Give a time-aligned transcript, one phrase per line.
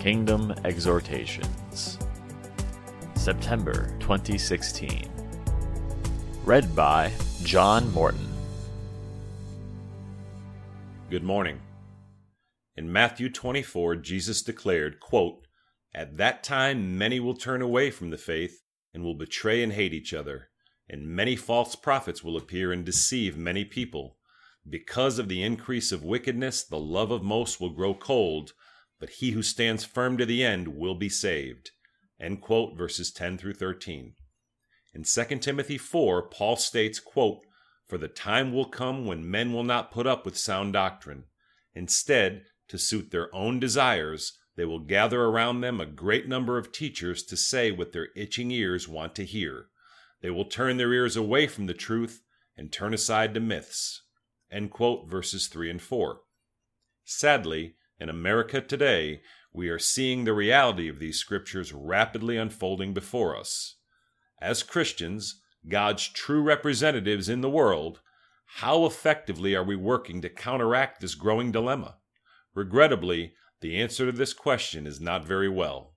[0.00, 1.98] Kingdom Exhortations,
[3.16, 5.10] September 2016.
[6.46, 7.12] Read by
[7.42, 8.26] John Morton.
[11.10, 11.60] Good morning.
[12.76, 15.46] In Matthew 24, Jesus declared, quote,
[15.94, 18.62] At that time many will turn away from the faith
[18.94, 20.48] and will betray and hate each other,
[20.88, 24.16] and many false prophets will appear and deceive many people.
[24.66, 28.54] Because of the increase of wickedness, the love of most will grow cold
[29.00, 31.70] but he who stands firm to the end will be saved.
[32.20, 34.14] End quote, verses 10 through 13.
[34.92, 37.40] In 2 Timothy 4, Paul states, quote,
[37.88, 41.24] For the time will come when men will not put up with sound doctrine.
[41.74, 46.72] Instead, to suit their own desires, they will gather around them a great number of
[46.72, 49.66] teachers to say what their itching ears want to hear.
[50.20, 52.20] They will turn their ears away from the truth
[52.56, 54.02] and turn aside to myths.
[54.50, 56.20] End quote, verses 3 and 4.
[57.04, 59.20] Sadly, in America today,
[59.52, 63.76] we are seeing the reality of these scriptures rapidly unfolding before us.
[64.40, 68.00] As Christians, God's true representatives in the world,
[68.54, 71.98] how effectively are we working to counteract this growing dilemma?
[72.54, 75.94] Regrettably, the answer to this question is not very well.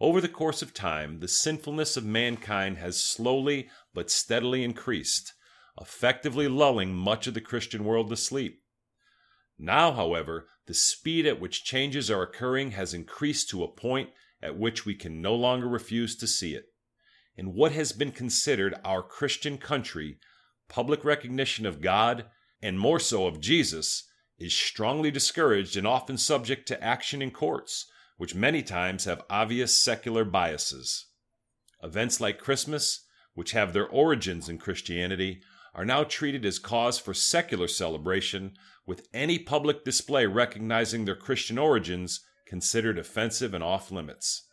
[0.00, 5.32] Over the course of time, the sinfulness of mankind has slowly but steadily increased,
[5.80, 8.63] effectively lulling much of the Christian world to sleep.
[9.58, 14.10] Now, however, the speed at which changes are occurring has increased to a point
[14.42, 16.66] at which we can no longer refuse to see it.
[17.36, 20.18] In what has been considered our Christian country,
[20.68, 22.26] public recognition of God,
[22.62, 27.86] and more so of Jesus, is strongly discouraged and often subject to action in courts,
[28.16, 31.06] which many times have obvious secular biases.
[31.82, 35.42] Events like Christmas, which have their origins in Christianity,
[35.74, 38.52] are now treated as cause for secular celebration,
[38.86, 44.46] with any public display recognizing their Christian origins considered offensive and off limits.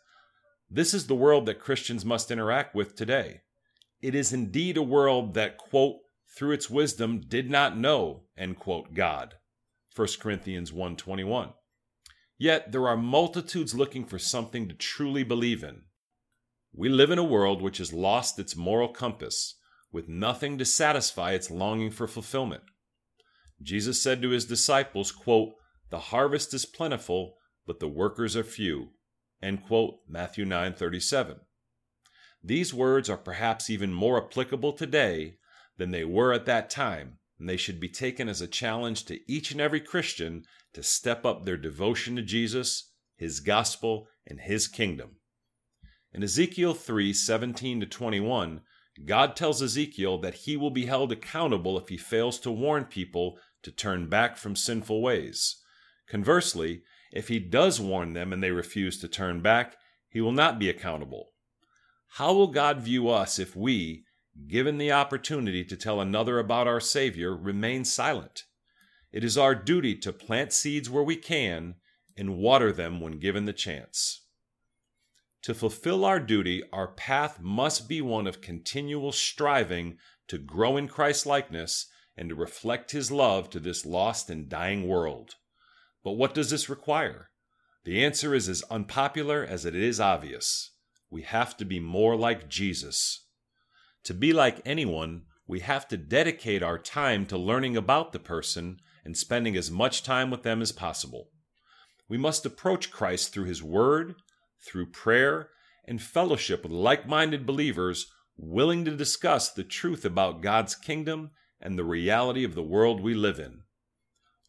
[0.70, 3.42] This is the world that Christians must interact with today.
[4.00, 5.96] It is indeed a world that, quote,
[6.34, 9.34] through its wisdom did not know, end quote, God.
[9.94, 11.52] 1 Corinthians 1.21.
[12.38, 15.82] Yet there are multitudes looking for something to truly believe in.
[16.72, 19.56] We live in a world which has lost its moral compass,
[19.92, 22.62] with nothing to satisfy its longing for fulfillment.
[23.62, 25.54] Jesus said to his disciples, quote,
[25.90, 27.36] The harvest is plentiful,
[27.66, 28.90] but the workers are few.
[29.42, 31.40] End quote, Matthew 9:37.
[32.42, 35.38] These words are perhaps even more applicable today
[35.76, 39.20] than they were at that time, and they should be taken as a challenge to
[39.30, 44.68] each and every Christian to step up their devotion to Jesus, his gospel, and his
[44.68, 45.16] kingdom.
[46.12, 48.62] In Ezekiel 3:17 to 21,
[49.04, 53.38] God tells Ezekiel that he will be held accountable if he fails to warn people
[53.62, 55.56] to turn back from sinful ways.
[56.08, 56.82] Conversely,
[57.12, 59.76] if he does warn them and they refuse to turn back,
[60.08, 61.30] he will not be accountable.
[62.16, 64.04] How will God view us if we,
[64.46, 68.44] given the opportunity to tell another about our Savior, remain silent?
[69.10, 71.76] It is our duty to plant seeds where we can
[72.16, 74.21] and water them when given the chance.
[75.42, 79.98] To fulfill our duty, our path must be one of continual striving
[80.28, 84.86] to grow in Christ likeness and to reflect His love to this lost and dying
[84.86, 85.34] world.
[86.04, 87.30] But what does this require?
[87.84, 90.70] The answer is as unpopular as it is obvious.
[91.10, 93.26] We have to be more like Jesus.
[94.04, 98.78] To be like anyone, we have to dedicate our time to learning about the person
[99.04, 101.30] and spending as much time with them as possible.
[102.08, 104.14] We must approach Christ through His Word,
[104.64, 105.50] through prayer
[105.84, 108.06] and fellowship with like minded believers
[108.36, 111.30] willing to discuss the truth about God's kingdom
[111.60, 113.62] and the reality of the world we live in.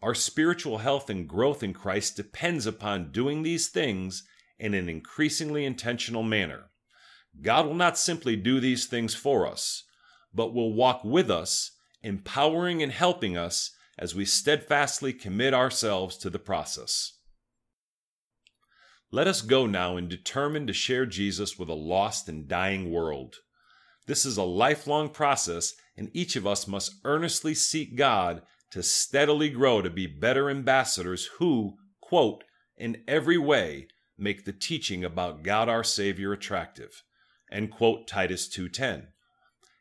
[0.02, 4.24] Our spiritual health and growth in Christ depends upon doing these things
[4.60, 6.72] in an increasingly intentional manner.
[7.42, 9.84] God will not simply do these things for us,
[10.34, 16.30] but will walk with us, empowering and helping us as we steadfastly commit ourselves to
[16.30, 17.14] the process.
[19.14, 23.36] Let us go now and determine to share Jesus with a lost and dying world.
[24.08, 29.52] This is a lifelong process, and each of us must earnestly seek God to steadily
[29.52, 32.44] grow to be better ambassadors who, quote,
[32.76, 33.86] in every way
[34.18, 37.04] make the teaching about God our Savior attractive.
[37.52, 39.10] End quote, Titus 2.10.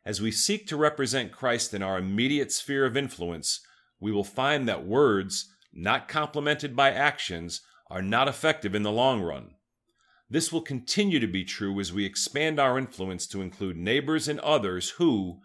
[0.04, 3.60] As we seek to represent Christ in our immediate sphere of influence,
[3.98, 7.62] we will find that words, not complemented by actions,
[7.92, 9.50] are not effective in the long run.
[10.30, 14.40] This will continue to be true as we expand our influence to include neighbors and
[14.40, 15.40] others who,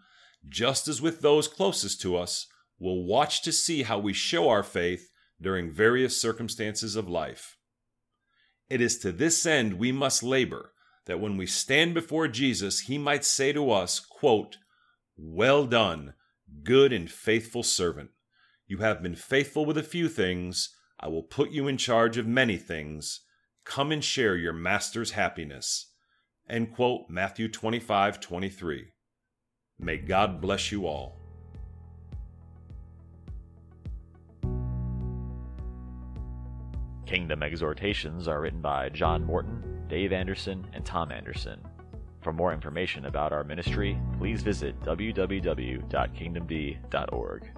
[0.48, 2.46] just as with those closest to us,
[2.78, 7.58] will watch to see how we show our faith during various circumstances of life.
[8.70, 10.72] It is to this end we must labor,
[11.04, 14.56] that when we stand before Jesus, he might say to us, quote,
[15.18, 16.14] Well done,
[16.62, 18.08] good and faithful servant.
[18.66, 20.74] You have been faithful with a few things.
[21.00, 23.20] I will put you in charge of many things.
[23.64, 25.92] Come and share your master's happiness.
[26.48, 28.88] End quote, Matthew 25 23.
[29.78, 31.20] May God bless you all.
[37.06, 41.60] Kingdom Exhortations are written by John Morton, Dave Anderson, and Tom Anderson.
[42.20, 47.57] For more information about our ministry, please visit www.kingdomready.org.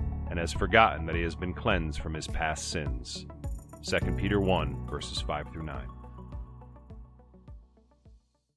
[0.31, 3.25] and has forgotten that he has been cleansed from his past sins.
[3.83, 5.87] 2 Peter 1, verses 5 through 9.